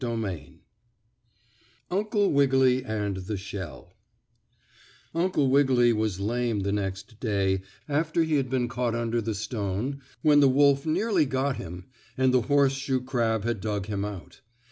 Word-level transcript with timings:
STORY 0.01 0.33
XII 0.33 0.59
UNCLE 1.95 2.31
WIGGILY 2.31 2.83
AND 2.85 3.17
THE 3.17 3.37
SHELL 3.37 3.93
Uncle 5.13 5.47
Wiggily 5.51 5.93
was 5.93 6.19
lame 6.19 6.61
the 6.61 6.71
next 6.71 7.19
day 7.19 7.61
after 7.87 8.23
he 8.23 8.37
had 8.37 8.49
been 8.49 8.67
caught 8.67 8.95
under 8.95 9.21
the 9.21 9.35
stone 9.35 10.01
when 10.23 10.39
the 10.39 10.49
wolf 10.49 10.87
nearly 10.87 11.27
got 11.27 11.57
him, 11.57 11.85
and 12.17 12.33
the 12.33 12.41
horseshoe 12.41 13.01
crab 13.03 13.43
had 13.43 13.61
dug 13.61 13.85
him 13.85 14.03
out. 14.03 14.41